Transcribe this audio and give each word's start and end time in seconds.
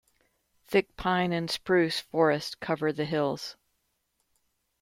Thick 0.65 0.97
pine 0.97 1.31
and 1.31 1.47
spruce 1.47 1.99
forests 1.99 2.55
cover 2.55 2.91
the 2.91 3.05
hills. 3.05 3.55